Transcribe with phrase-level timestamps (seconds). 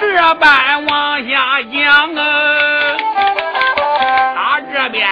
[0.00, 2.22] 这般往下讲啊，
[4.34, 5.06] 他这边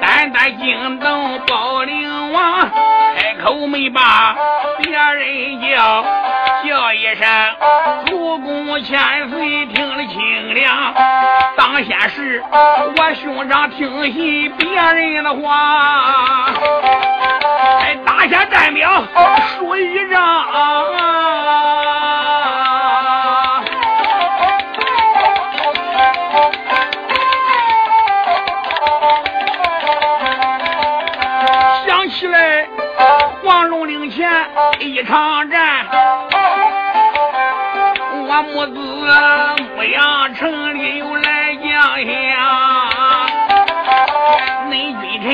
[0.00, 2.70] 单单惊动保灵王，
[3.16, 4.36] 开口没把
[4.78, 6.04] 别人叫，
[6.64, 7.26] 叫一声
[8.06, 10.94] 主公千岁听了清凉。
[11.56, 16.46] 当先是我兄长听信别人的话，
[17.80, 19.02] 还打下战表
[19.58, 20.44] 输一仗，
[34.80, 35.86] 一场战，
[38.28, 38.78] 我母子
[39.76, 41.46] 牧羊城里又来。
[41.56, 42.06] 将相，
[44.70, 45.26] 恁君臣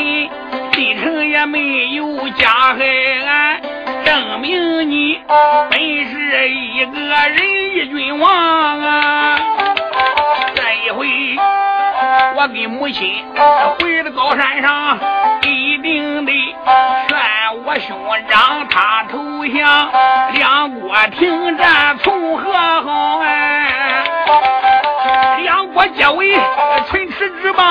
[0.72, 2.78] 进城也没有加害
[3.26, 3.60] 俺，
[4.04, 5.20] 证明你
[5.70, 7.36] 本是一个仁
[7.74, 8.30] 义君王
[8.80, 9.38] 啊！
[10.54, 11.06] 这一回，
[12.36, 13.24] 我跟母亲
[13.78, 14.98] 回到高山上，
[15.42, 17.18] 一定得劝
[17.64, 17.96] 我兄
[18.28, 19.90] 长他投降，
[20.32, 24.04] 两国停战从何好哎？
[25.42, 26.34] 两国结为
[26.90, 27.64] 唇齿之邦，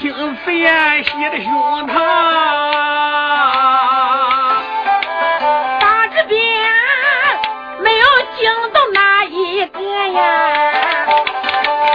[0.00, 0.14] 听
[0.44, 1.52] 此言，喜的胸
[1.88, 1.92] 膛。
[5.80, 6.38] 大这边
[7.82, 8.06] 没有
[8.36, 10.22] 惊动哪一个呀？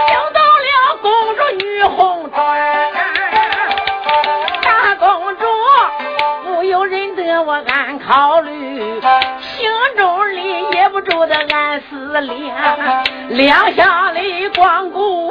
[0.06, 0.68] 惊动了
[1.00, 2.44] 公主女红妆。
[4.62, 5.46] 大公主
[6.44, 9.00] 不由人得我暗考虑，
[9.40, 12.54] 心中里也不住的暗思量，
[13.30, 15.23] 两下里光顾。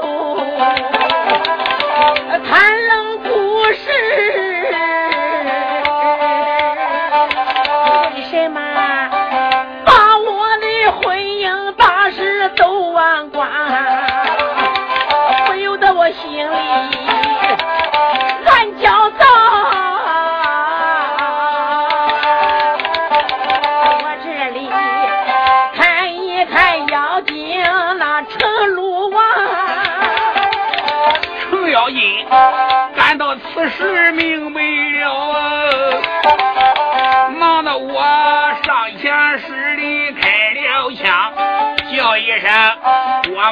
[2.40, 3.03] 谈论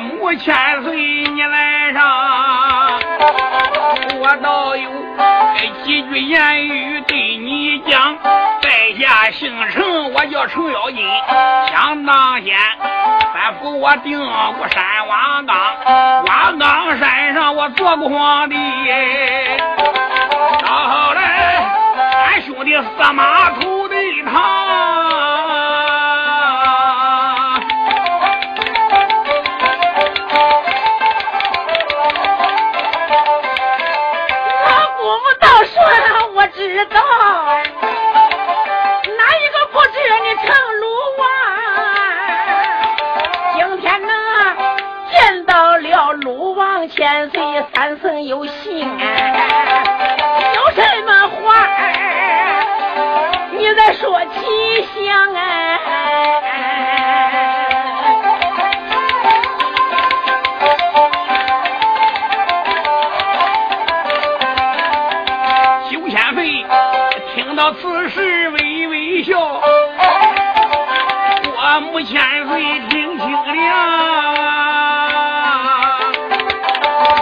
[0.01, 2.99] 母千岁你来上，
[4.19, 4.89] 我倒有
[5.83, 8.17] 几句言语对你讲。
[8.61, 8.69] 在
[8.99, 11.05] 下姓程，我叫程咬金，
[11.71, 12.55] 想当先
[13.33, 15.55] 吩咐我定过山瓦岗，
[16.25, 18.55] 瓦岗山上我做过皇帝。
[20.65, 21.65] 到后来，
[22.25, 23.95] 俺兄弟司马图的
[24.31, 25.00] 堂。
[36.61, 37.01] 知道，
[39.17, 40.45] 哪一个不知你成
[40.79, 40.85] 鲁
[41.17, 41.25] 王？
[43.55, 44.13] 今天呢，
[45.11, 47.41] 见到了鲁王千岁，
[47.73, 51.73] 三生有幸，有什么话儿
[53.57, 55.70] 你再说起详啊？
[72.11, 73.39] 千岁听清了。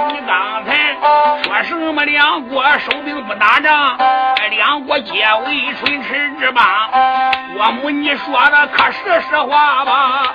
[0.09, 0.97] 你刚才
[1.63, 3.95] 说什么两国收兵不打仗，
[4.49, 5.13] 两国结
[5.45, 6.65] 为唇齿之邦？
[7.55, 10.33] 我母你说的可是实话吧？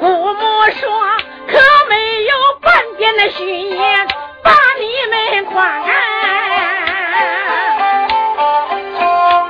[0.00, 0.40] 姑母
[0.80, 0.88] 说
[1.48, 1.58] 可
[1.90, 2.32] 没有
[2.62, 4.08] 半点的虚言，
[4.42, 5.84] 把你们夸。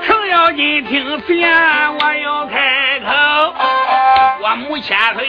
[0.05, 1.49] 程咬金听此言，
[2.01, 2.16] 我。
[4.81, 5.27] 千岁，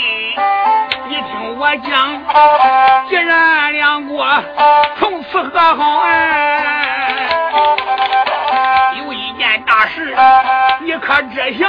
[1.08, 2.22] 你听我讲，
[3.10, 4.26] 既然两国
[5.00, 7.30] 从此和好，哎，
[8.98, 10.16] 有一件大事，
[10.82, 11.68] 你可知晓？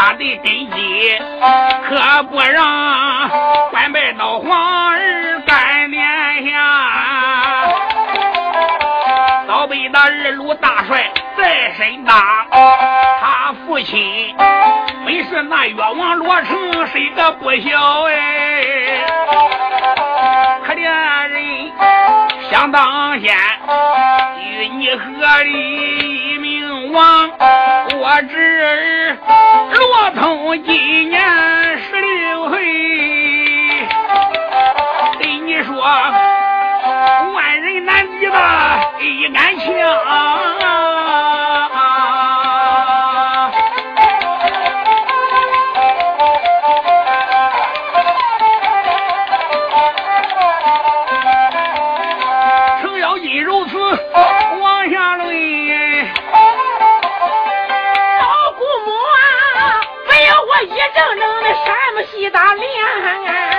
[0.00, 1.18] 他的根基
[1.86, 3.28] 可不让
[3.70, 6.02] 官拜到皇儿干殿
[6.48, 6.56] 下。
[9.46, 11.04] 早被那二路大帅
[11.36, 12.46] 在身大，
[13.20, 14.34] 他父亲
[15.04, 19.04] 本是那越王罗成，谁个不孝哎？
[22.72, 23.34] 当先，
[24.38, 27.28] 与你合力名王，
[27.98, 29.16] 我侄儿
[29.78, 31.20] 罗通今年
[31.78, 32.60] 十六岁，
[35.18, 35.74] 对你说。
[37.34, 38.32] 万人难敌的
[39.00, 39.66] 一杆枪。
[62.10, 62.64] 西大连，
[63.02, 63.49] 看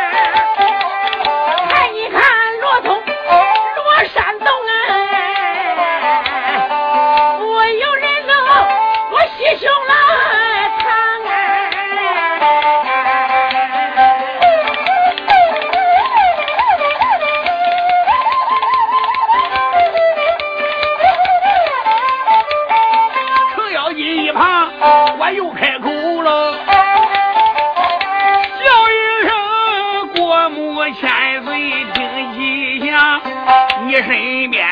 [34.03, 34.67] 身边，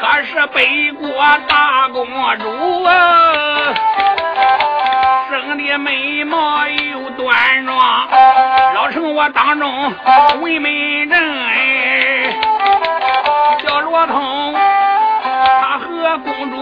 [0.00, 1.08] 可是北国
[1.48, 2.06] 大公
[2.38, 3.74] 主啊，
[5.30, 7.76] 生的美貌又端庄，
[8.74, 9.92] 老成我当中
[10.40, 10.70] 唯美
[11.04, 12.36] 人哎，
[13.64, 14.54] 叫罗通，
[15.60, 16.56] 他和公主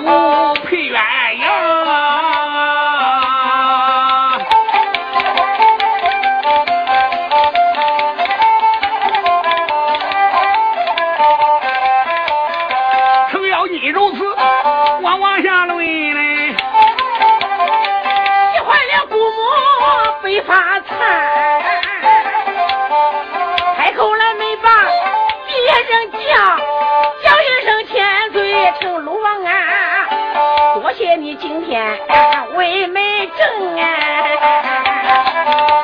[32.54, 33.84] 为媒正啊，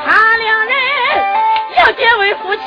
[0.06, 0.74] 他两人
[1.78, 2.60] 要结为夫妻。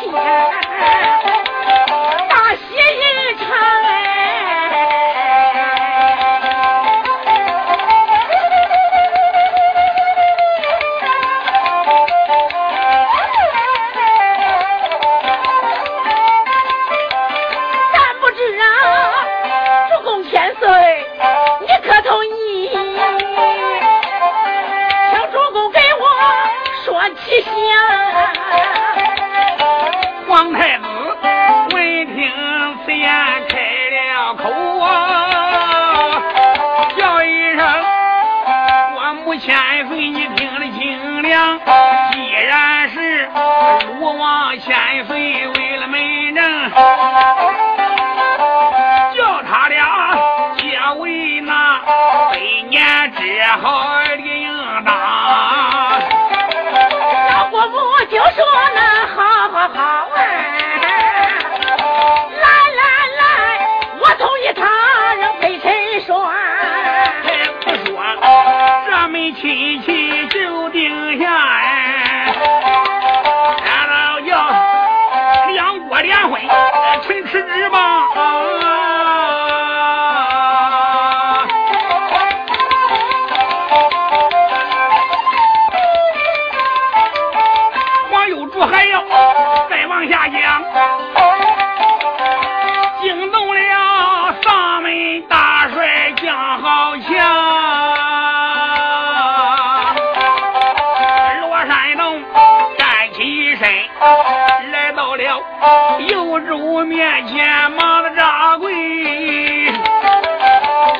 [106.39, 108.73] 主面前忙着扎跪，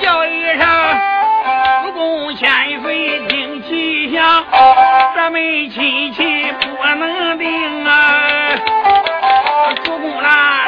[0.02, 0.68] 叫一声
[1.84, 2.50] 主公千
[2.82, 4.44] 岁听吉祥，
[5.16, 8.56] 咱们亲戚不能定啊。
[9.84, 10.66] 主公啦，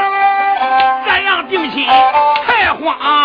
[1.07, 1.86] 咱要定亲
[2.48, 3.25] 太慌。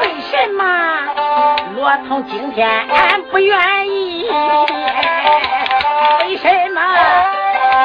[0.00, 0.62] 为什么？
[1.74, 4.28] 骆驼今天俺不愿意，
[6.20, 6.80] 为什么？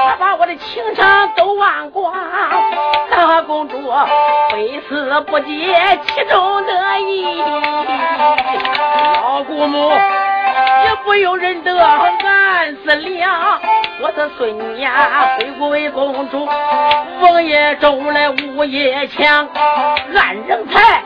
[0.09, 2.13] 他把我的情长都忘光？
[3.09, 3.77] 大公主
[4.51, 7.41] 非死不解其中得意，
[9.21, 9.91] 老姑母
[11.03, 13.59] 不由人得俺思量。
[14.01, 16.47] 我的孙呀，回国为公主，
[17.21, 19.47] 王爷中来午夜强，
[20.15, 21.03] 俺人才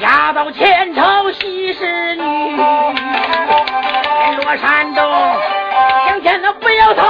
[0.00, 2.56] 押到前朝西施女。
[2.56, 5.04] 落山东，
[6.08, 7.06] 今天那不要逃，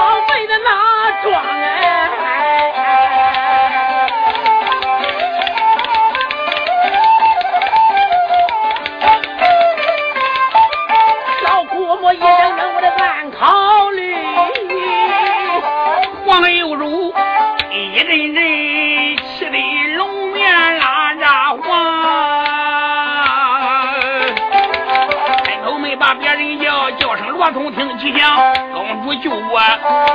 [27.49, 28.37] 叫声罗通听吉祥，
[28.73, 29.61] 公主救我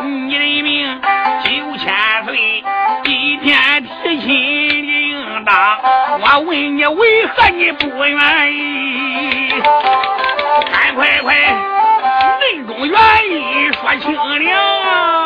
[0.03, 1.01] 你的命
[1.43, 1.91] 九千
[2.25, 2.63] 岁，
[3.05, 5.79] 一天提亲的应当，
[6.21, 9.49] 我问你为何你不愿意？
[10.71, 11.35] 赶快快！
[12.39, 12.99] 内中原
[13.31, 15.22] 因说清了。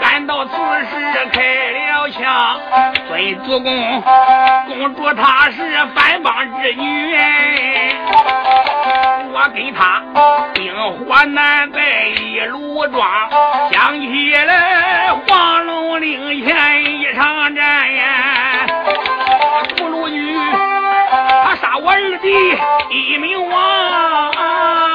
[0.00, 2.60] 赶到此时开了枪，
[3.08, 4.02] 尊主公，
[4.68, 5.58] 公主她是
[5.94, 7.16] 反帮之女，
[9.32, 10.02] 我跟她
[10.54, 13.28] 兵火难在一路庄，
[13.72, 18.66] 想起来黄龙岭前一场战呀，
[19.76, 20.38] 葫芦女，
[21.44, 22.56] 她杀我二弟
[22.90, 24.89] 一命王。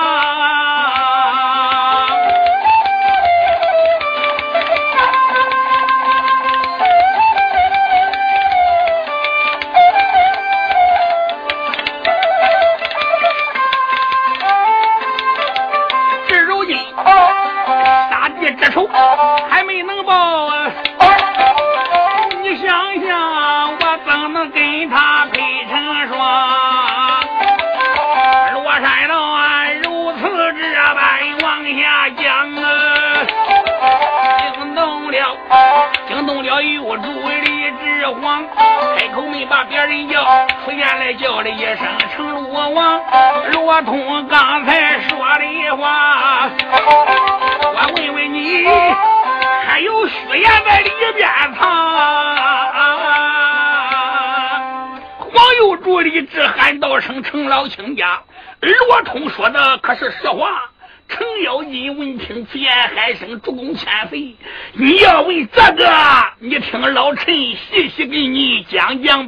[68.94, 69.25] 你讲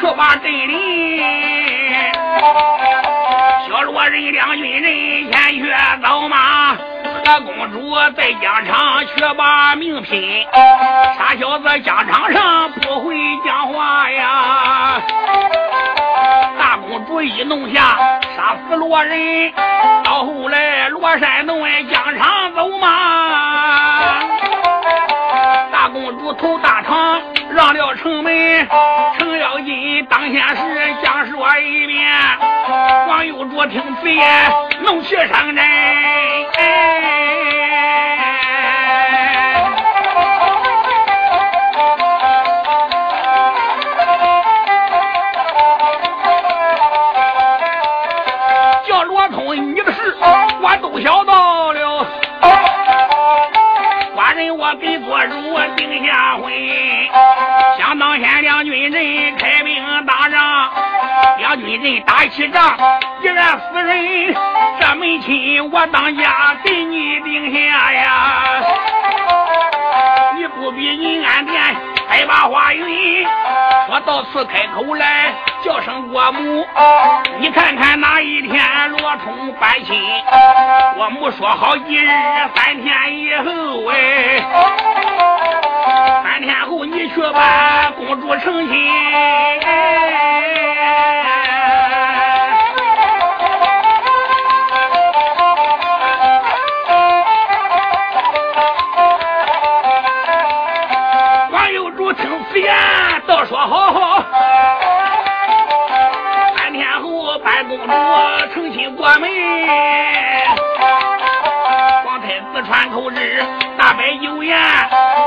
[0.00, 1.20] 却把阵里
[3.66, 10.46] 小罗人两军人先去走马，和公主在疆场却把命拼。
[11.18, 15.00] 傻小子疆场上不会讲话呀！
[16.58, 17.96] 大公主一怒下
[18.36, 19.52] 杀死罗人，
[20.04, 23.15] 到后来罗山洞外疆场走马，
[26.38, 27.20] 头大堂
[27.50, 28.68] 让了城门。
[29.18, 32.06] 小金当先是讲说一遍，
[33.08, 34.50] 王有卓听此言，
[34.82, 35.64] 怒气上阵。
[48.86, 50.16] 叫罗通，你的事
[50.60, 51.24] 我都晓
[54.66, 56.52] 我给做主定下婚。
[57.78, 60.70] 想当先两军人开兵打仗，
[61.38, 62.76] 两军人打起仗，
[63.22, 64.34] 一人死人，
[64.80, 68.42] 这门亲我当家给你定下呀！
[70.36, 71.62] 你不比你安殿
[72.08, 73.26] 再把话云，
[73.86, 76.64] 说到此开口来叫声国母，
[77.38, 80.00] 你看看哪一天罗通搬亲？
[80.96, 82.08] 我母说好一日
[82.54, 84.42] 三天以后哎。
[86.22, 88.92] 三天后，你去把公主成亲。
[92.06, 92.15] 王
[102.58, 102.74] 言，
[103.26, 104.24] 倒说好好。
[106.56, 107.92] 三天后，办公主
[108.54, 109.30] 成亲过门。
[112.04, 113.44] 皇太子传口旨，
[113.76, 114.58] 大摆酒宴。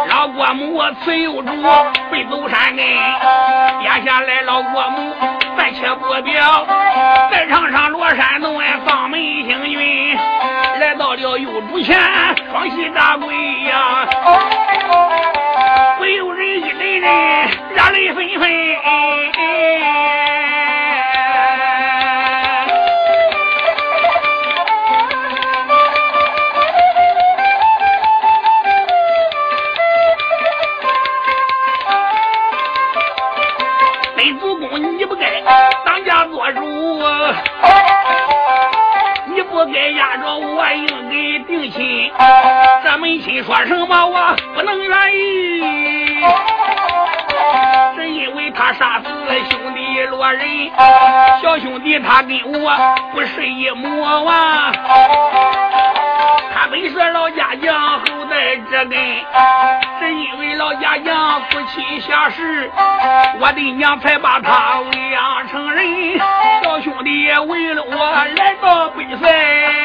[0.09, 1.51] 老国母慈幼主
[2.09, 2.85] 会走山根，
[3.83, 5.15] 压下来老国母
[5.57, 6.65] 暂且不表，
[7.31, 10.17] 再唱上罗山洞哎，放门行军，
[10.79, 11.97] 来到了幼主前，
[12.51, 14.07] 双膝扎跪呀，
[16.99, 17.09] 一阵阵
[17.75, 18.49] 热泪纷纷。
[35.85, 36.61] 当家做主，
[39.33, 42.11] 你不该压着我应给定亲，
[42.83, 45.88] 这门亲说什么我不能愿意，
[48.59, 49.07] 他杀死
[49.49, 50.69] 兄弟罗人，
[51.41, 52.77] 小兄弟他跟我
[53.13, 54.69] 不是一母啊，
[56.53, 58.99] 他本是老家将后代这根，
[59.97, 62.69] 是因为老家将父亲下世，
[63.39, 66.19] 我的娘才把他喂养成人，
[66.61, 69.78] 小兄弟为了我来到北塞，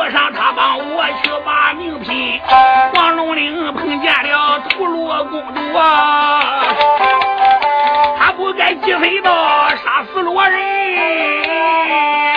[0.00, 2.40] 路上他帮我去把命拼，
[2.94, 6.40] 黄龙岭碰见了屠罗公主啊，
[8.18, 12.29] 他不该击飞到杀死罗人。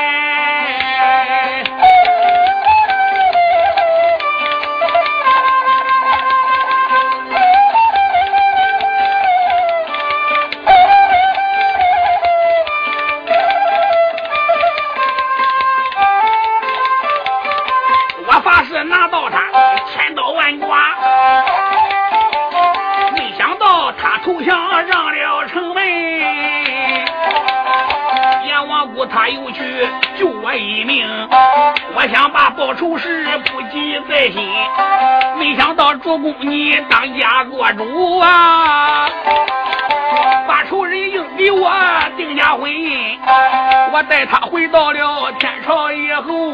[43.94, 46.50] 我带他回到了天朝以后，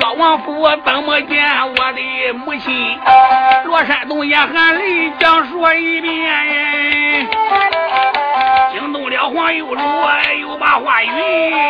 [0.00, 2.98] 岳王府怎么见我的母亲？
[3.66, 7.28] 罗山东也含泪讲说一遍。
[8.72, 9.82] 惊动了黄有主，
[10.40, 11.69] 又把话云。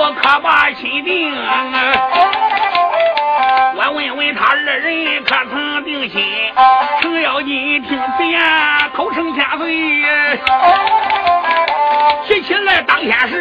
[0.00, 1.30] 公主可把心定？
[3.76, 6.24] 我问问他二人可曾定亲？
[7.02, 8.40] 程咬金听此言，
[8.94, 10.02] 口称千岁。
[12.26, 13.39] 提起来当天事，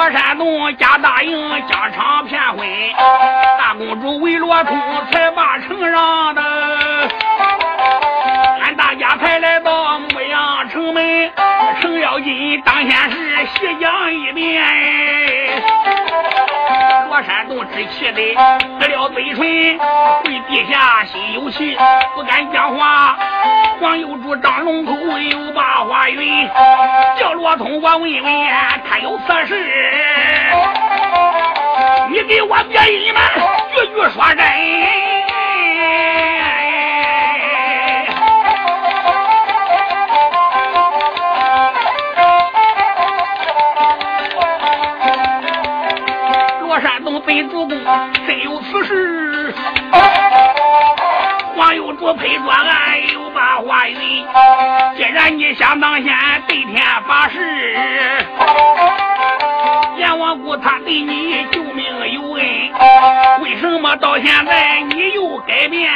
[0.00, 2.66] 罗山洞家答应疆场骗婚，
[3.58, 4.74] 大公主为罗通
[5.12, 6.42] 才把城让的，
[8.62, 11.30] 俺大家才来到牧羊城门，
[11.82, 15.29] 程咬金当先是西江一遍。
[17.20, 18.34] 罗山洞之气的
[18.78, 19.36] 得了嘴唇，
[20.22, 21.76] 跪地下心有气，
[22.14, 23.14] 不敢讲话。
[23.78, 26.48] 黄有主张龙口又把话云，
[27.18, 28.48] 叫罗通我问问
[28.88, 29.54] 他有此事，
[32.08, 33.22] 你给我别隐瞒，
[33.74, 35.19] 句句说真。
[47.20, 47.78] 本主公
[48.26, 49.54] 真有此事，
[51.56, 54.24] 黄有主配着俺又把话云。
[54.96, 56.06] 既然你想当先
[56.48, 57.76] 对天发誓，
[59.98, 62.42] 阎王姑他对你救命有恩，
[63.42, 65.90] 为什么到现在你又改变？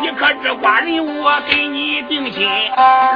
[0.00, 2.48] 你可知寡人我给你定亲？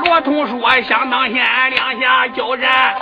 [0.04, 1.34] 罗通说想当先
[1.70, 2.94] 两下交战，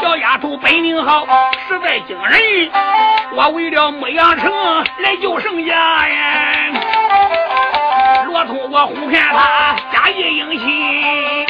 [0.00, 1.26] 小丫头本领好，
[1.68, 2.70] 实在惊人。
[3.32, 4.52] 我为了牧羊城
[4.98, 5.74] 来救圣家
[6.08, 6.72] 呀！
[8.26, 11.46] 罗通我哄骗他，假意迎亲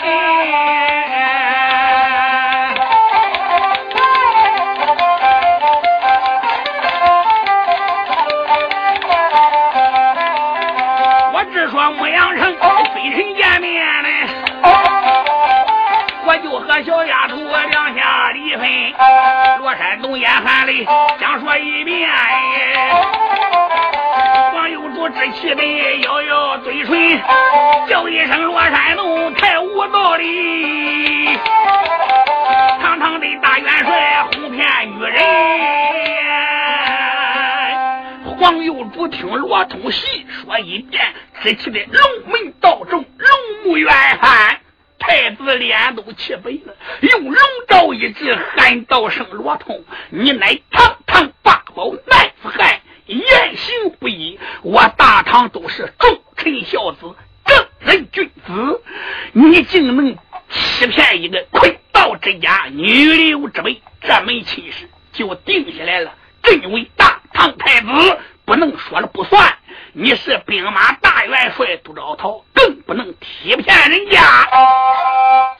[11.66, 13.36] 假意应亲。
[16.84, 18.68] 小丫头两下离分，
[19.60, 20.84] 罗山东眼含泪
[21.18, 22.06] 想说一遍。
[24.52, 25.64] 黄有主之气的
[26.02, 27.18] 咬咬嘴唇，
[27.88, 31.34] 叫一声罗山东太无道理，
[32.82, 35.24] 堂堂的大元帅哄骗女人。
[38.38, 41.02] 黄有主听罗通细说一遍，
[41.46, 43.30] 之气的龙门道中龙
[43.64, 43.88] 目远
[44.20, 44.60] 汉。
[44.98, 47.36] 太子脸都气白了，用龙
[47.68, 58.82] 爪一指，喊道声：“罗通，你乃堂堂八宝男子汉，言行不一，我大唐都是忠臣孝子，正人君子，
[59.32, 60.16] 你竟能
[60.48, 66.12] 欺骗一个亏道之家女流之辈，这门亲事就定下来了。
[66.42, 67.86] 朕为大唐太子，
[68.46, 69.58] 不能说了不算。”
[69.98, 74.20] 你是兵马大元帅杜兆涛，更不能欺骗人家。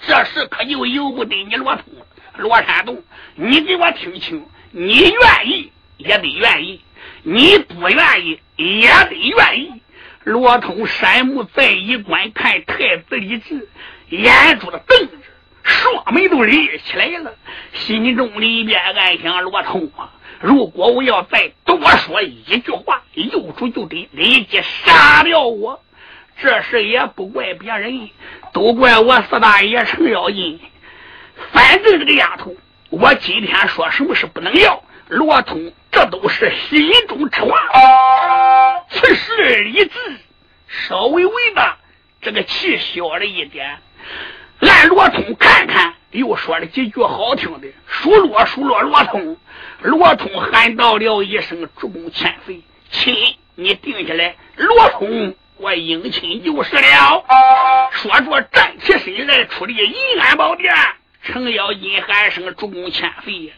[0.06, 1.84] 这事可就由不得你罗通
[2.36, 3.02] 罗山洞，
[3.34, 6.82] 你给我听清，你愿意也得愿意，
[7.22, 9.80] 你不愿意也得愿意。
[10.24, 13.66] 罗通山木在一观看太子李治，
[14.10, 15.16] 眼珠子瞪着，
[15.62, 17.32] 双眉都立起来了，
[17.72, 20.12] 心中里边暗想：罗通啊。
[20.40, 25.82] 如果我要再多说一句话，幼主就得立即杀掉我。
[26.38, 28.10] 这事也不怪别人，
[28.52, 30.60] 都怪我四大爷程咬金。
[31.52, 32.54] 反正这个丫头，
[32.90, 34.82] 我今天说什么是不能要。
[35.08, 37.56] 罗通，这都是心中之话。
[38.90, 39.98] 此事理智，
[40.66, 41.78] 稍微为大，
[42.20, 43.78] 这个气小了一点。
[44.60, 49.36] 俺罗通看看，又说了几句好听的，数落数落罗通。
[49.82, 53.14] 罗通喊到了一声：“主公千岁，亲，
[53.54, 57.24] 你定下来。”罗通，我应亲就是了。
[57.92, 60.74] 说着，站起身来，出离银安宝殿。
[61.22, 63.52] 程咬金喊声：“主公千岁！”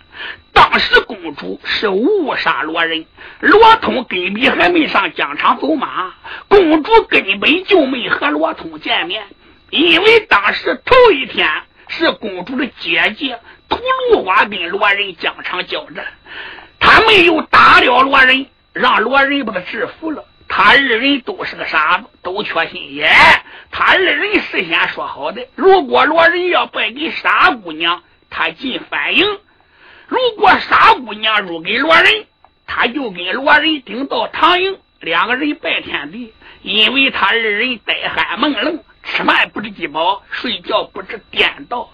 [0.55, 3.05] 当时公主是误杀罗人，
[3.41, 6.15] 罗通根本还没上疆场走马，
[6.49, 9.23] 公主根本就没和罗通见面，
[9.71, 11.47] 因为当时头一天
[11.89, 13.39] 是公主的姐姐。
[13.69, 13.79] 吐
[14.13, 16.05] 鲁花跟罗人疆场交战，
[16.81, 20.25] 他没有打了罗人，让罗人把他制服了。
[20.49, 23.13] 他二人都是个傻子，都缺心眼。
[23.71, 29.27] 他二人事先说好的，如果罗人要败给傻姑娘，他进反营；
[30.07, 32.27] 如果傻姑娘入给罗人，
[32.67, 36.33] 他就跟罗人顶到唐营，两个人拜天地。
[36.63, 38.83] 因为他二人呆憨懵愣，
[39.15, 41.91] 吃饭不知饥饱，睡觉不知颠倒。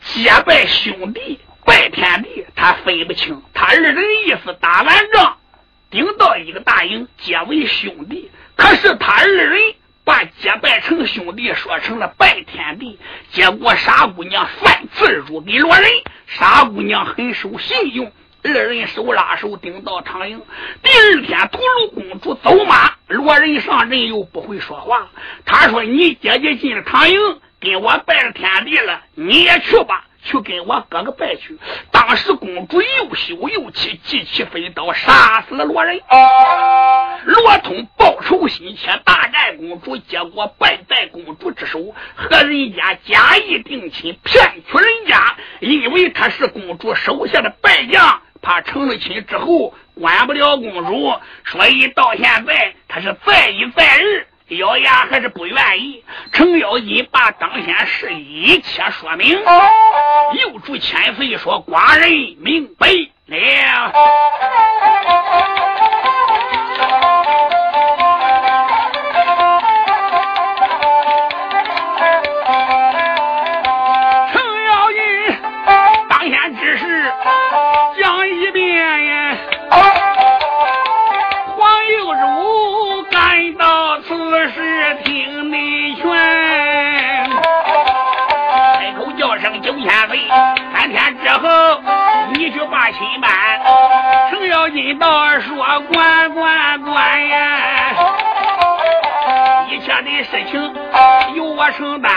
[0.00, 3.42] 结拜兄弟，拜天地，他分不清。
[3.52, 5.36] 他二人意思，打完仗，
[5.90, 8.30] 顶到一个大营，结为兄弟。
[8.56, 12.98] 可是他二人把结拜成兄弟，说成了拜天地。
[13.30, 15.90] 结果傻姑娘犯自如给罗人，
[16.26, 18.12] 傻姑娘很守信用，
[18.44, 20.42] 二人手拉手顶到长营。
[20.82, 25.08] 第二天，屠戮公主走马，罗人上阵又不会说话。
[25.44, 27.18] 他说：“你姐姐进了长营。”
[27.64, 31.58] 跟我拜了天地了，你也去吧，去跟我哥哥拜去。
[31.90, 35.98] 当时公主又羞又气，记起飞刀，杀死了罗人。
[37.24, 54.26] 罗通报仇心切，大战公主，结果败在公主之手，和人家假意定亲，骗取人家，因为他是公主手下的败将，怕成了亲之后管不了公主，所以到现在他是再一再二。
[54.48, 56.04] 咬牙还是不愿意。
[56.30, 59.40] 程咬金把当先事一切说明，
[60.42, 62.86] 又祝千岁说：“寡人明白
[63.26, 63.90] 了。”
[101.64, 102.12] 我承担。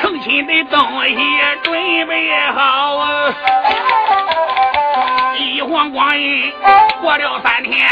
[0.00, 1.14] 成亲的东西
[1.62, 1.74] 准
[2.08, 3.34] 备好啊。”
[5.36, 6.50] 一晃光阴
[7.02, 7.86] 过了三天，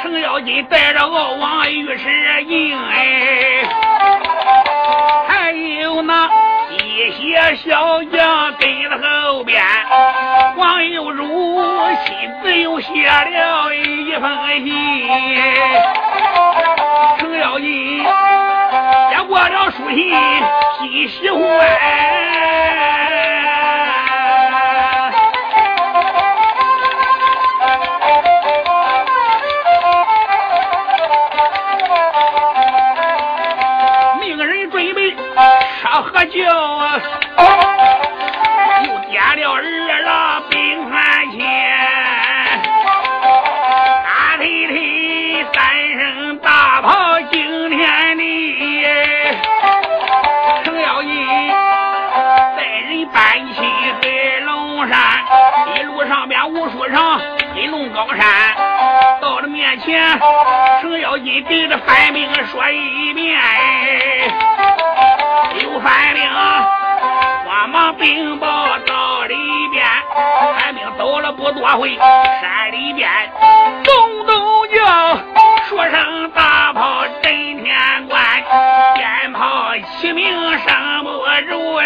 [0.00, 3.64] 程咬金带着敖王御史营哎，
[5.26, 6.30] 还有那。
[6.74, 9.62] 一些小将跟在后边，
[10.56, 11.60] 王有如
[12.06, 14.24] 亲自又写了一封
[14.64, 14.72] 信。
[17.18, 18.04] 程咬金
[19.32, 20.14] 过了书信，
[20.78, 21.40] 喜喜欢。
[36.02, 36.42] 喝酒，
[58.14, 58.26] 山，
[59.20, 60.18] 到了面前，
[60.80, 63.40] 程咬金对着范兵说一遍
[65.62, 66.30] ：“有范兵，
[67.46, 69.34] 慌忙禀报到里
[69.70, 69.84] 边。
[70.58, 73.08] 范兵走了不多会，山里边
[73.84, 74.34] 咚咚
[74.68, 75.16] 叫，
[75.68, 78.20] 说声大炮震天关，
[78.94, 81.10] 鞭炮齐鸣声不
[81.48, 81.84] 住哎，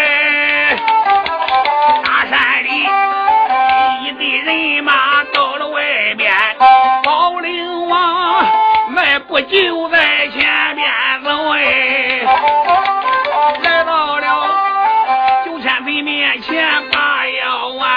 [9.28, 10.40] 我就在前
[10.76, 10.88] 边
[11.24, 12.22] 走哎，
[13.62, 17.90] 来到了九千岁面前把腰弯，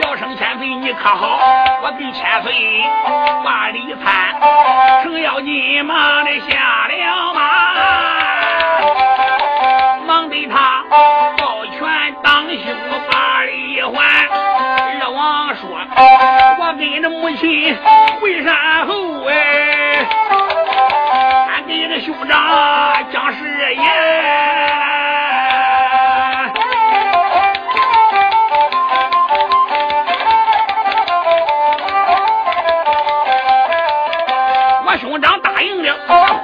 [0.00, 1.38] 叫声千岁你可好？
[1.82, 2.52] 我给千岁
[3.44, 4.34] 把礼参，
[5.02, 6.94] 程咬金忙的下了
[7.34, 7.40] 马，
[10.06, 10.82] 忙对他
[11.36, 12.64] 抱拳当胸
[13.10, 13.92] 把礼还。
[15.00, 15.68] 二王说
[16.58, 17.76] ：“我跟着母亲
[18.20, 20.06] 回山后，哎，
[21.66, 22.38] 你的兄长
[23.10, 23.84] 讲誓言。
[34.86, 35.94] 我兄长答应了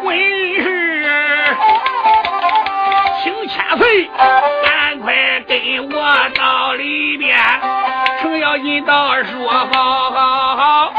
[0.03, 0.17] 婚
[0.63, 1.57] 事，
[3.23, 4.11] 请千岁
[4.65, 7.39] 赶快跟我到里边。”
[8.21, 10.93] 程咬金道说：“好好好，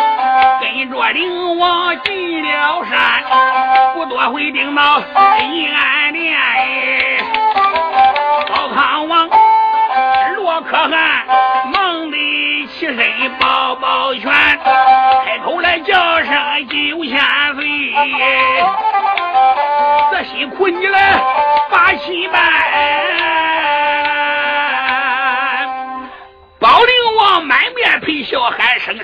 [0.82, 3.24] 跟着灵王进了山，
[3.94, 5.00] 不多会顶到
[5.40, 6.36] 银安殿。
[8.48, 9.30] 高康王
[10.38, 11.24] 罗可汗
[11.72, 12.18] 忙得
[12.66, 12.98] 起身
[13.40, 14.32] 抱抱拳，
[15.24, 16.34] 开口来叫声
[16.68, 17.20] 九千
[17.54, 17.94] 岁，
[20.12, 20.98] 这辛苦你了，
[21.70, 22.21] 八七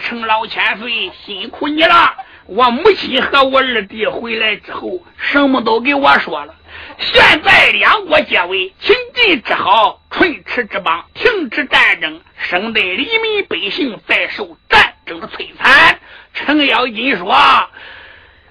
[0.07, 2.15] 程老千岁，辛苦你了！
[2.45, 6.55] 我母亲和我二弟回来之后，什么都给我说了。
[6.97, 15.99] 现在两国结为秦晋之好，唇齿之邦，停止战争，省得黎民百姓再受战争的摧残。”
[16.33, 17.35] 程咬金说。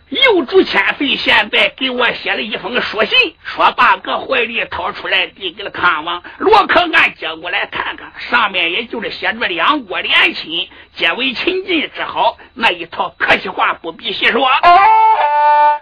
[0.08, 14.48] 右主千岁现在给我写了一封书信，说把个怀里掏出来递给了康王罗可汗，接过来看看，上面也就是写着两国联亲，结为秦晋之好那一套客气话，不必细说。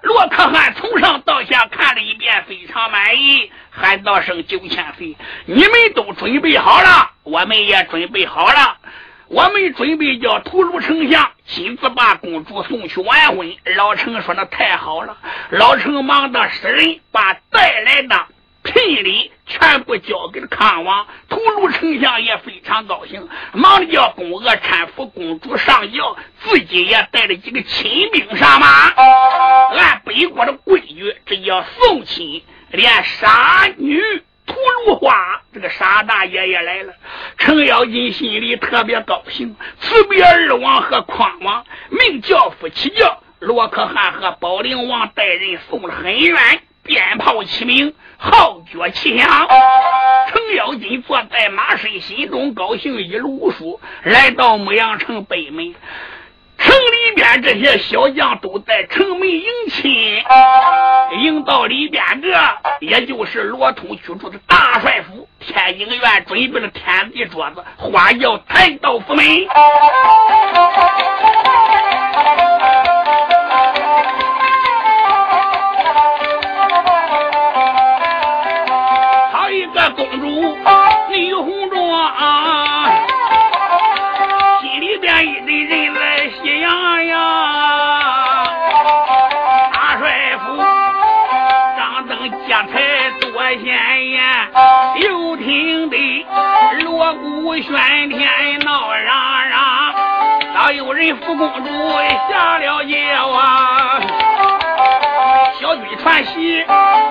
[0.03, 8.79] 罗可汗从上到下看了一遍，非常满意，喊道声：“九千岁，你们都准备好了，我们也准备好了。”
[9.29, 13.55] 我们准备叫屠戮丞相亲自把公主送去完婚。
[13.77, 15.17] 老程说：“那太好了。”
[15.51, 18.27] 老程忙的使人把带来的
[18.63, 21.07] 聘礼全部交给了康王。
[21.29, 28.67] 吐鲁丞相也非常高兴，忙的叫宫娥搀扶公主上轿，自己也带了几个亲兵上马。
[29.77, 34.01] 按北国的规矩，这叫送亲，连杀女。
[34.47, 34.55] 吐
[34.87, 36.93] 鲁花，这个沙大爷也来了。
[37.39, 43.21] 程咬金心里特别高兴，辞别二王和匡王，命教夫起轿。
[43.41, 49.29] 罗可汗和保灵王带人送了很远，鞭炮齐鸣，号角齐响。
[50.29, 55.75] 程咬金坐在马身，心中高兴，一路无书，来到牧羊城北门。
[56.59, 59.93] 城里边这些小将都在城门迎亲，
[61.23, 62.29] 迎到里边个，
[62.81, 69.25] 也就是罗通居住的大帅府天津院，准备了天地桌子，花轿抬到府门。
[97.63, 99.95] 喧天闹嚷嚷，
[100.55, 101.71] 早有人扶公主
[102.29, 104.01] 下了轿啊，
[105.61, 106.65] 小军传喜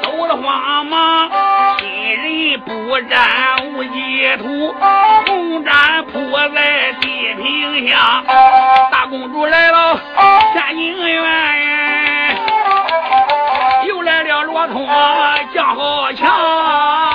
[0.04, 1.30] 走了慌忙，
[1.80, 1.88] 新
[2.18, 4.76] 人不沾无迹土，
[5.28, 8.22] 红毡铺在地平下。
[8.91, 9.98] 大公主来了，
[10.54, 12.38] 天津院，
[13.88, 14.86] 又来了罗通
[15.54, 17.12] 将好强。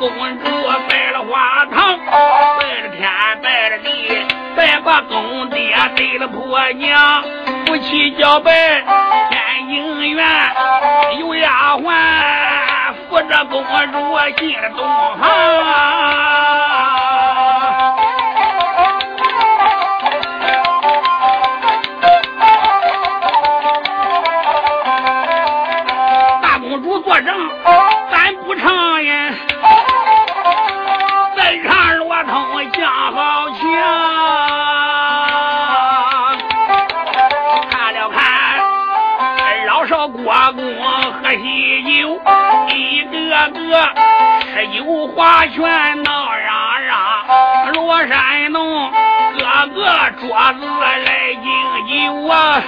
[0.00, 0.44] 公主
[0.88, 1.98] 拜了花堂，
[2.58, 3.06] 拜了天，
[3.42, 3.86] 拜了地，
[4.56, 7.22] 拜把公爹对了婆娘，
[7.66, 8.50] 夫妻交拜
[9.28, 9.38] 天
[9.68, 10.26] 姻缘，
[11.20, 11.92] 有丫鬟
[13.10, 14.78] 扶着公主进了洞
[15.20, 16.99] 房。
[50.20, 51.42] 桌子来敬
[51.88, 52.62] 酒啊！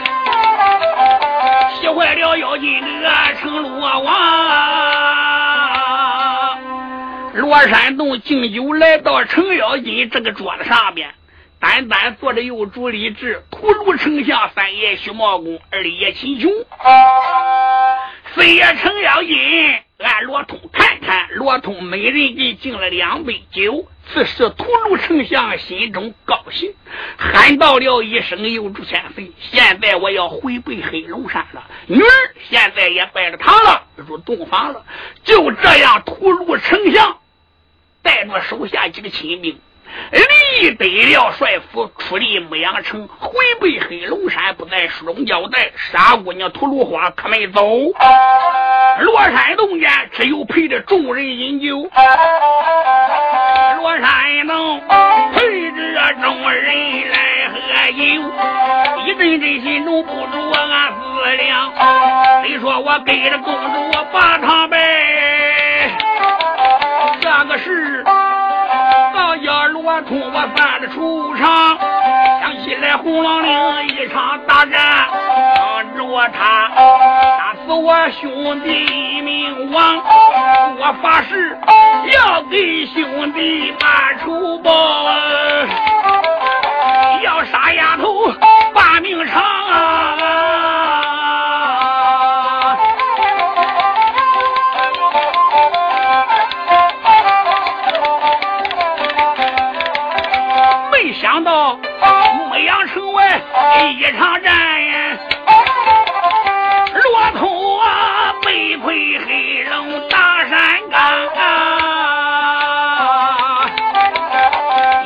[1.74, 4.14] 气坏了妖精的成罗王。
[7.34, 11.10] 罗山洞敬酒来到程咬金这个桌子上边，
[11.60, 16.50] 单单坐着有主李治、屠戮丞相三爷徐茂公、二爷秦琼，
[18.34, 19.36] 四爷程咬金。
[20.02, 23.88] 俺罗通看看，罗通每人给敬了两杯酒。
[24.12, 26.74] 此时吐鲁丞相心中高兴，
[27.16, 29.30] 喊道了一声：“有主千岁！
[29.38, 32.08] 现在我要回北黑龙山了，女儿
[32.50, 34.84] 现在也拜了堂了，入洞房了。”
[35.22, 37.18] 就这样，吐鲁丞相
[38.02, 39.60] 带着手下几个亲兵。
[40.10, 45.70] 李得了帅府，出离牧羊城，回北黑龙山，不在书中交代。
[45.76, 47.62] 傻姑娘吐鲁花可没走。
[49.00, 51.88] 罗山洞见，只有陪着众人饮酒。
[53.78, 54.80] 罗山洞
[55.34, 57.56] 陪着众人来喝
[57.92, 58.02] 酒，
[59.06, 61.02] 一阵阵心中不住俺思
[61.36, 61.72] 量。
[62.42, 64.78] 谁说我给了公主我把堂拜？
[67.20, 68.04] 这个是。
[69.94, 71.76] 我通我犯了出场，
[72.40, 75.06] 想起来红狼岭一场大战，
[75.54, 76.70] 帮着我他
[77.36, 79.98] 打死我兄弟一名王，
[80.78, 81.58] 我发誓
[82.14, 83.86] 要给兄弟报
[84.24, 84.72] 仇报，
[85.04, 85.68] 恩
[103.90, 104.52] 一场战
[104.86, 105.18] 呀，
[106.94, 107.82] 骆驼
[108.44, 110.58] 被困黑龙大山
[110.90, 111.00] 岗
[111.36, 111.40] 啊，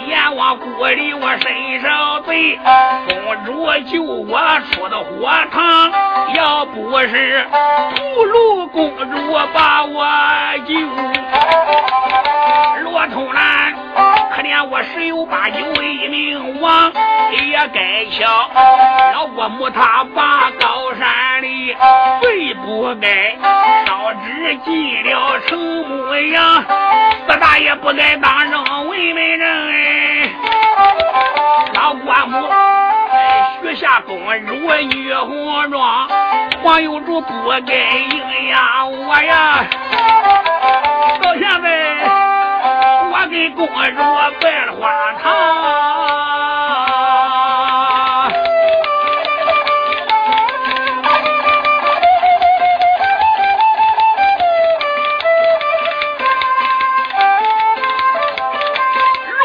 [0.07, 2.59] 阎王鼓励我身上罪，
[3.09, 4.39] 公主救我
[4.71, 5.91] 出的火塘，
[6.35, 7.47] 要不是
[7.97, 10.07] 屠戮公主把我
[10.67, 10.75] 救，
[12.83, 13.66] 骆驼男
[14.65, 16.93] 我十有八九一名亡。
[17.33, 18.49] 也该瞧，
[19.13, 21.77] 老国母他把高山里，
[22.21, 23.37] 最不该
[23.85, 26.65] 烧纸进了城牧羊，
[27.29, 30.31] 四大爷不该当上文门人哎。
[31.75, 32.49] 老国母
[33.63, 34.55] 许下公主
[34.85, 36.09] 女红妆，
[36.63, 39.67] 黄有主不该应压我呀。
[41.23, 42.26] 到现在，
[43.29, 43.91] 给公主拜
[44.67, 45.25] 了花堂。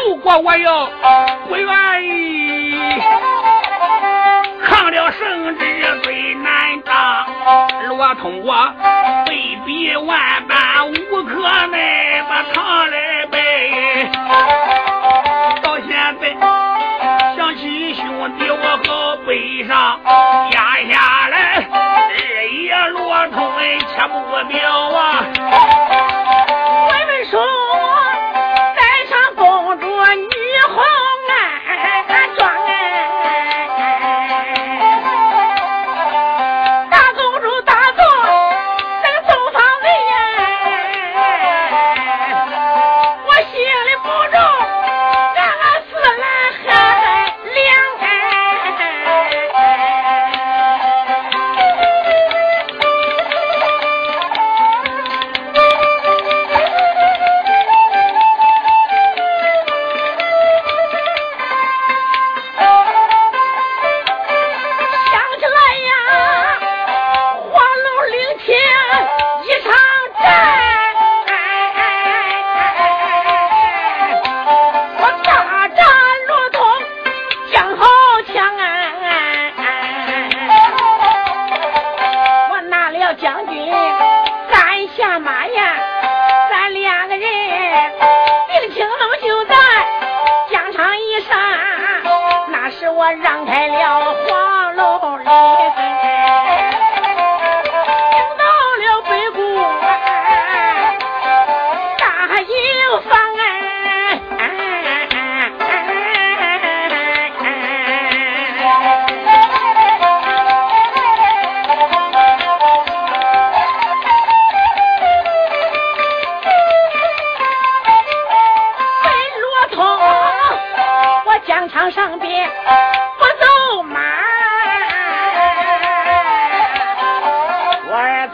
[0.06, 0.88] 如果我要
[1.48, 3.00] 不愿意，
[4.64, 7.26] 抗了圣旨最难当。
[7.88, 8.72] 罗通我
[9.26, 10.92] 被逼万般无
[11.24, 13.21] 可奈，把堂来。
[15.62, 15.88] 到现
[16.20, 16.22] 在
[17.36, 18.02] 想起兄
[18.38, 20.00] 弟，我好悲伤。
[20.52, 20.56] 压
[20.90, 21.34] 下来，
[22.16, 22.20] 日
[22.64, 23.36] 夜落通
[23.78, 24.14] 切不
[24.48, 24.50] 明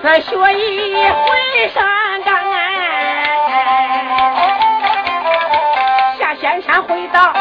[0.01, 2.32] 他学艺回山岗
[6.18, 7.32] 下仙山回到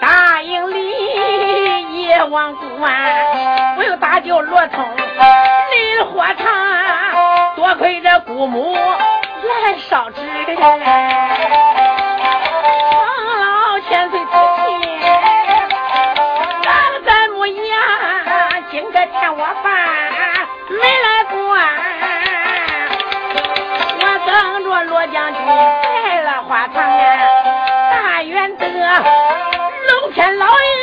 [0.00, 4.84] 大营里夜望顾啊，我又打救罗通
[5.70, 10.20] 林火场，多亏这姑母来烧纸。
[25.26, 27.18] 将军来了花堂啊，
[27.90, 30.75] 大元德龙天老爷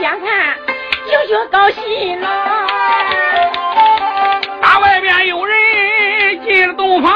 [0.00, 0.56] 越是越想啊，
[1.06, 2.26] 就越高兴呐。
[4.62, 7.12] 大外边有人进了洞房，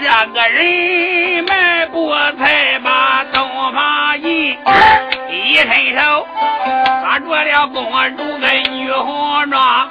[0.00, 4.56] 这个人迈步才把洞房进，
[5.28, 6.26] 一伸手
[7.02, 7.84] 抓住了公
[8.16, 9.88] 主的女红妆，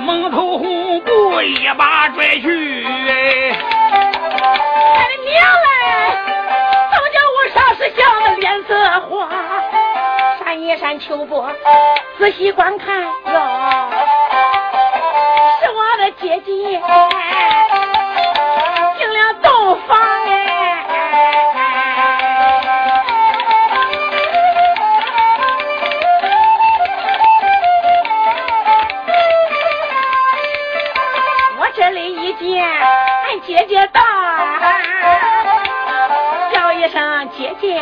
[0.00, 2.84] 蒙头红布一把拽去。
[10.66, 11.48] 一山秋波，
[12.18, 13.10] 仔细观看哟，
[15.60, 16.82] 是我的姐姐
[18.98, 19.96] 进了洞房
[31.60, 34.00] 我这里一见，俺姐姐到，
[36.52, 37.80] 叫一声姐姐，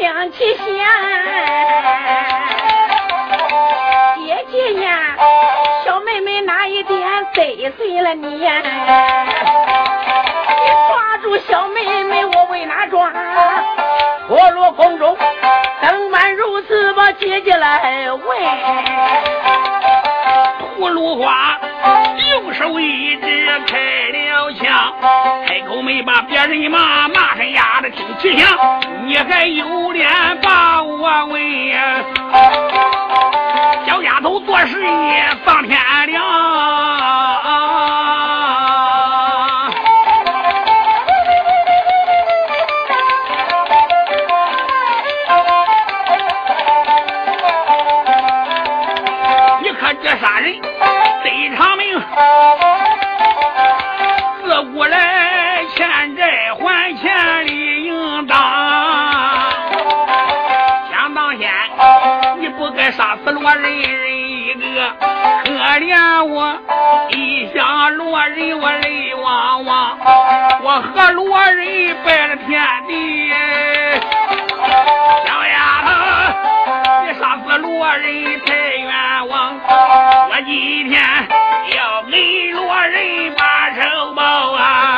[0.00, 1.07] 听其响。
[8.14, 8.62] 你呀？
[8.62, 8.70] 你
[10.88, 13.12] 抓住小妹妹，我为哪抓？
[14.26, 15.16] 陀螺空中，
[15.80, 18.22] 登满如此把姐姐来问。
[20.78, 21.60] 葫芦花
[22.30, 23.76] 用手一指开
[24.12, 24.94] 了枪，
[25.46, 28.48] 开口没把别人骂，骂声丫的听气响，
[29.04, 30.08] 你还有脸
[30.42, 32.04] 把我问呀？
[33.86, 36.47] 小丫头做事业放天亮。
[68.38, 69.98] 人我泪汪汪，
[70.62, 73.30] 我和罗人拜了天地。
[75.26, 75.90] 小丫头，
[77.04, 79.58] 你杀死罗人太冤枉，
[80.30, 81.02] 我今天
[81.76, 84.22] 要给罗人把仇报
[84.52, 84.97] 啊！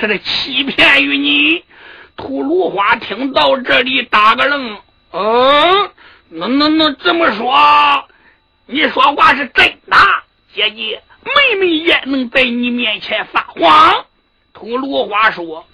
[0.00, 1.62] 他是欺骗于你。
[2.16, 4.78] 吐鲁花听到这里打个愣，
[5.12, 5.90] 嗯，
[6.30, 8.04] 那那那这么说，
[8.66, 9.96] 你说话是真的？
[10.54, 14.04] 姐姐，妹妹也能在你面前撒谎？
[14.52, 15.66] 吐鲁花说：“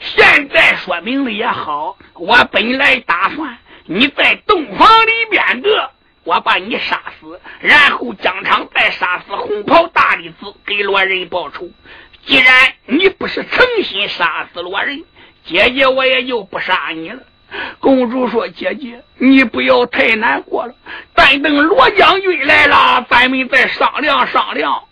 [0.00, 5.90] 现在说明了也好，我本来打算你在洞房里边的。”
[6.22, 11.70] 我把你杀死，然后疆场再杀死红袍大弟子，给罗人报仇。
[12.26, 15.04] 既然你不是诚心杀死罗人，
[15.44, 17.22] 姐姐我也就不杀你了。
[17.78, 20.74] 公主说：“姐姐，你不要太难过了。
[21.14, 24.84] 但等罗将军来了，咱们再商量商量，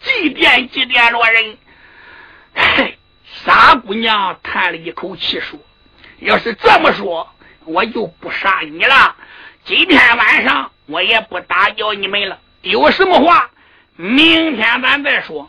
[0.00, 1.56] 祭奠祭奠罗人。”
[2.54, 2.98] 嘿，
[3.44, 5.58] 傻姑娘叹了一口气说
[6.20, 7.28] ：“要是这么说，
[7.64, 9.16] 我就不杀你了。
[9.64, 13.48] 今天晚上。”我也不打搅你们了，有什么话，
[13.96, 15.48] 明天咱再说。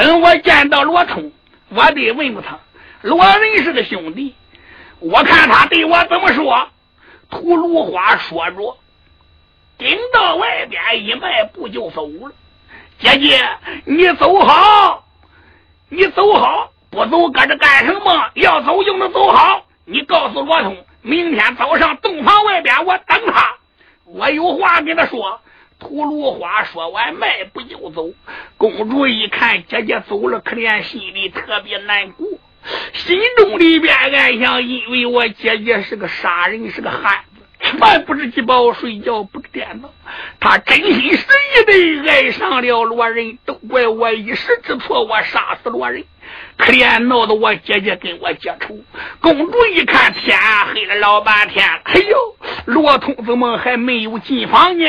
[0.00, 1.30] 等我见到罗通，
[1.68, 2.58] 我得问问他。
[3.02, 4.34] 罗仁是个兄弟，
[4.98, 6.68] 我看他对我怎么说。
[7.28, 8.78] 吐鲁花说着，
[9.76, 12.32] 顶到外边一迈步就走了。
[12.98, 13.46] 姐姐，
[13.84, 15.04] 你走好，
[15.90, 18.30] 你走好，不走搁这干什么？
[18.36, 19.66] 要走就能走好。
[19.84, 23.54] 你告诉罗通，明天早上洞房外边我等他。
[24.06, 25.38] 我有话跟他说。
[25.80, 28.10] 吐芦花说完，迈步就走。
[28.56, 32.28] 公主一看姐姐走了，可怜心里特别难过，
[32.92, 37.24] 心中里边暗想：因为我姐姐是个傻人，是个汉，
[37.62, 39.88] 吃饭不知饥饱，睡觉不给点子，
[40.40, 46.04] 他真心实意的爱上了罗人，都怪我一时之错，我杀死罗人。
[46.56, 48.78] 可怜闹得我姐姐跟我结仇。
[49.20, 50.38] 公主一看天
[50.72, 52.36] 黑了老半天，哎呦！
[52.66, 54.86] 罗通怎么还没有进房呢？：“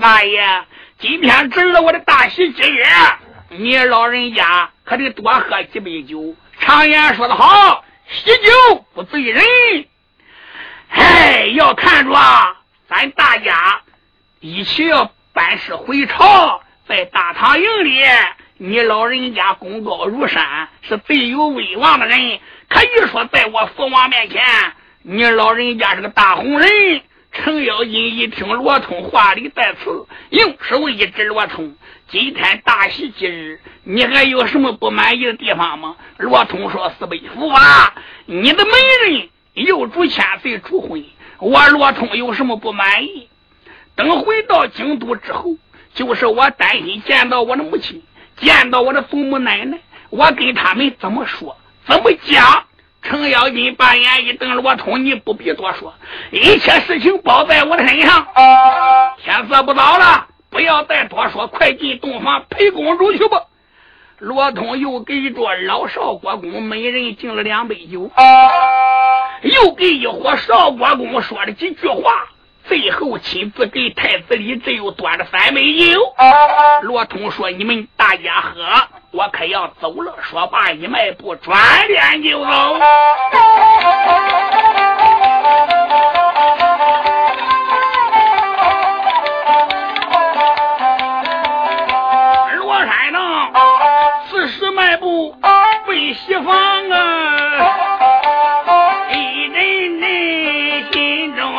[0.00, 0.64] 大爷，
[0.98, 2.84] 今天值了我的大喜之日，
[3.48, 6.34] 你老人家可得多喝几杯酒。
[6.58, 9.44] 常言说得好，喜酒不醉人。
[10.88, 12.56] 哎，要看着啊
[12.88, 13.80] 咱大家
[14.40, 18.00] 一起要班师回朝，在大唐营里，
[18.58, 24.42] 你老人家功高如山，是最有威望的人，可以说在我父王面前。”
[25.04, 26.70] 你老人家是个大红人，
[27.32, 31.74] 程咬金一听罗通话里带刺，用手一指罗通
[32.08, 37.94] ：“今天大喜节日，你还有什么不满意的地方吗？”罗通说：“四伯父啊，
[38.26, 38.72] 你的媒
[39.08, 41.02] 人又主千岁主婚，
[41.38, 43.28] 我罗通有什么不满意？”
[43.96, 45.56] 等回到京都之后，
[45.94, 48.02] 就是我担心见到我的母亲，
[48.36, 49.78] 见到我的祖母奶奶，
[50.10, 51.56] 我跟他们怎么说，
[51.86, 52.66] 怎么讲？
[53.02, 55.92] 程咬金把眼一瞪，罗通，你不必多说，
[56.30, 58.26] 一切事情包在我的身上。
[59.22, 63.42] 天色不早了，不要再多说，快进洞房陪公主去吧。
[64.18, 68.08] 罗通又给着老少国公每人敬了两杯酒，
[69.42, 72.28] 又给一伙少国公说了几句话，
[72.68, 76.00] 最后亲自给太子李治又端了三杯酒。
[76.82, 78.64] 罗通说：“你们大家喝，
[79.10, 81.58] 我可要走了。”说罢一迈步，转
[81.88, 82.78] 脸就走。
[92.56, 93.18] 罗山呢，
[94.30, 95.34] 此时迈步
[95.86, 97.36] 奔西方啊，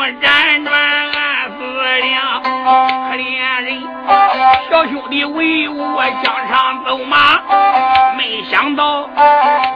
[0.04, 1.64] 辗转暗思
[2.02, 3.82] 量，可怜人
[4.70, 7.40] 小兄弟为我疆场走马，
[8.18, 9.10] 没想到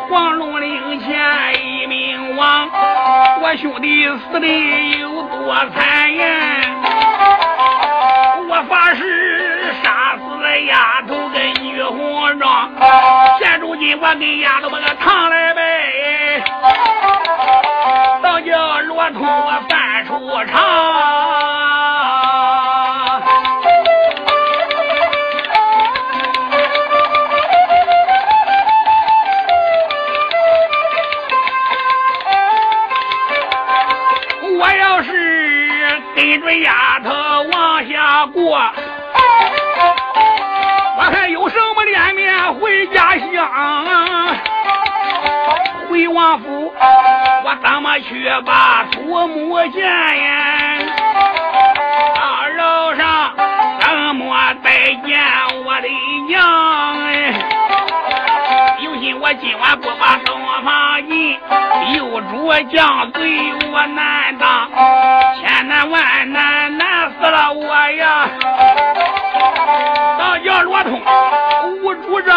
[0.09, 1.15] 黄龙岭前
[1.65, 2.69] 一命亡，
[3.41, 4.47] 我兄弟死的
[4.99, 6.25] 有多残忍，
[8.49, 12.69] 我发誓杀死了丫头跟女红妆。
[13.39, 15.61] 现如今我给丫头把个糖来呗，
[18.37, 20.13] 我叫骆驼我翻出
[20.45, 20.61] 长
[34.59, 37.09] 我要是跟着丫头
[37.51, 38.51] 往下过
[40.95, 44.37] 我还有什么脸面回家乡？
[45.89, 46.66] 回王府
[47.47, 50.79] 我怎么去把祖母见呀？
[52.13, 53.33] 到楼上
[53.79, 55.17] 怎么再见
[55.65, 55.87] 我的
[56.27, 56.43] 娘？
[57.05, 57.33] 哎，
[58.83, 61.39] 有心我今晚不把洞房进，
[61.95, 64.69] 又主将对我难当，
[65.39, 68.27] 千难万难难死了我呀！
[70.19, 71.01] 到叫罗通
[71.81, 71.95] 无。
[71.95, 72.35] 主张，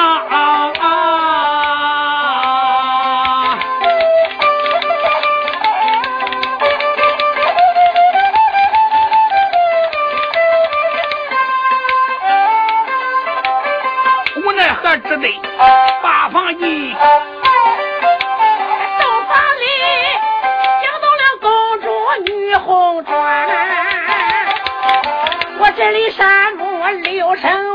[26.11, 27.71] 山木六神。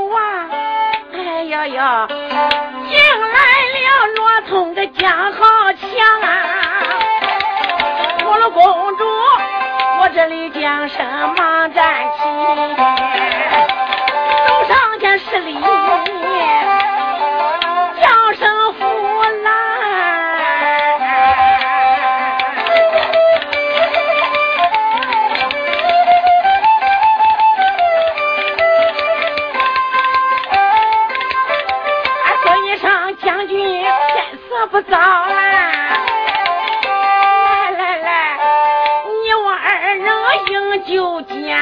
[1.68, 2.98] 呀，迎
[3.32, 3.38] 来
[3.74, 6.30] 了罗通的江好强啊！
[8.24, 9.04] 我了公主，
[10.00, 11.04] 我这里将身
[11.36, 12.20] 忙站起，
[14.48, 15.58] 走上前施礼。
[34.90, 35.30] 早啊！
[36.86, 38.38] 来来来，
[39.24, 40.08] 你我二人
[40.48, 41.58] 饮酒间。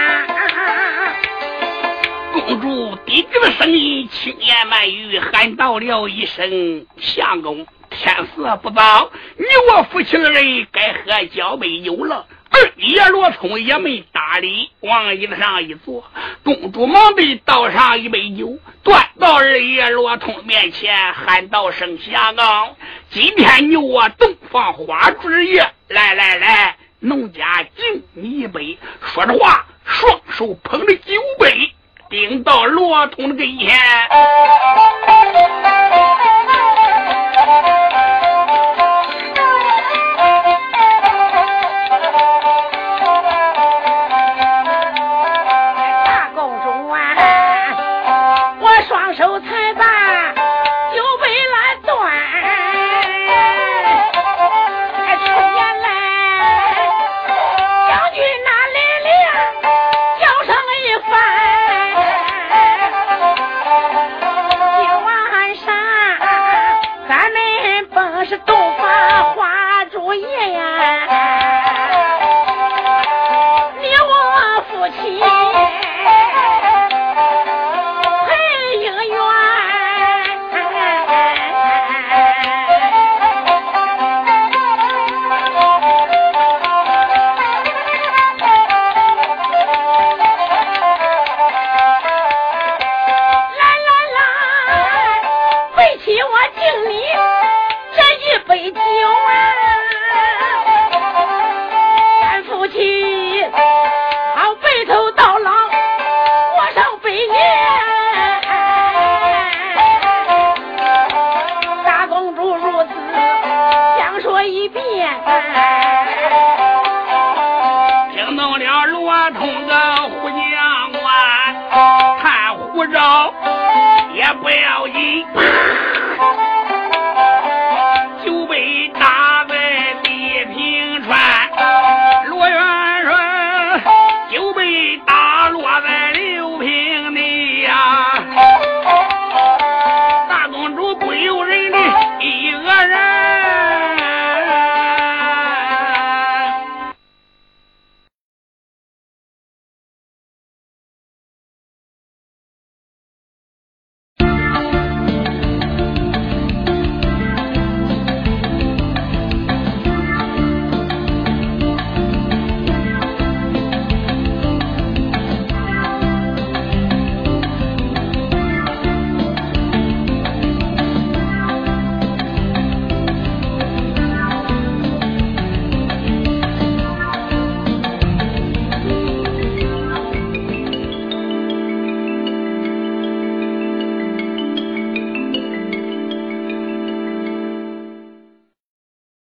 [2.34, 16.04] 公主低低的声音，轻言慢语喊道了一声：“相公，天色不早，你我夫妻二人该喝交杯酒了。”二爷罗通也没搭理，往椅子上一坐。
[16.44, 22.76] 公主忙地倒上一杯酒，端到二爷罗通面前，喊道声：“相公。”
[23.10, 28.78] 今天你我洞房花烛夜，来来来，农家敬你一杯。
[29.14, 31.74] 说着话，双手捧着酒杯，
[32.10, 33.80] 顶到罗通的跟前。